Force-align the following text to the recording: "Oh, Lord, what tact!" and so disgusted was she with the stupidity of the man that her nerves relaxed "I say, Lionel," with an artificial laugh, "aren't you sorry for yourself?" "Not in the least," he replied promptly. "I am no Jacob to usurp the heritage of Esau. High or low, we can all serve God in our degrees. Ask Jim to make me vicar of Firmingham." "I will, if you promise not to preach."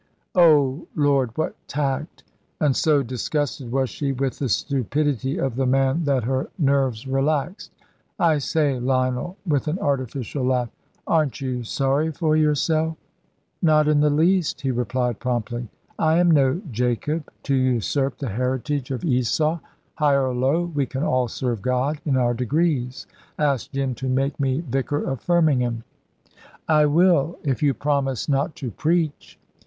"Oh, 0.33 0.87
Lord, 0.95 1.29
what 1.37 1.53
tact!" 1.67 2.23
and 2.59 2.75
so 2.75 3.03
disgusted 3.03 3.71
was 3.71 3.87
she 3.91 4.11
with 4.11 4.39
the 4.39 4.49
stupidity 4.49 5.37
of 5.39 5.55
the 5.55 5.67
man 5.67 6.05
that 6.05 6.23
her 6.23 6.49
nerves 6.57 7.05
relaxed 7.07 7.71
"I 8.17 8.39
say, 8.39 8.79
Lionel," 8.79 9.37
with 9.45 9.67
an 9.67 9.77
artificial 9.77 10.43
laugh, 10.43 10.69
"aren't 11.05 11.39
you 11.39 11.63
sorry 11.63 12.11
for 12.11 12.35
yourself?" 12.35 12.97
"Not 13.61 13.87
in 13.87 13.99
the 13.99 14.09
least," 14.09 14.61
he 14.61 14.71
replied 14.71 15.19
promptly. 15.19 15.69
"I 15.99 16.17
am 16.17 16.31
no 16.31 16.63
Jacob 16.71 17.31
to 17.43 17.53
usurp 17.53 18.17
the 18.17 18.29
heritage 18.29 18.89
of 18.89 19.05
Esau. 19.05 19.59
High 19.93 20.15
or 20.15 20.33
low, 20.33 20.63
we 20.65 20.87
can 20.87 21.03
all 21.03 21.27
serve 21.27 21.61
God 21.61 22.01
in 22.07 22.17
our 22.17 22.33
degrees. 22.33 23.05
Ask 23.37 23.71
Jim 23.71 23.93
to 23.93 24.09
make 24.09 24.39
me 24.39 24.61
vicar 24.61 25.03
of 25.07 25.21
Firmingham." 25.21 25.83
"I 26.67 26.87
will, 26.87 27.37
if 27.43 27.61
you 27.61 27.75
promise 27.75 28.27
not 28.27 28.55
to 28.55 28.71
preach." 28.71 29.37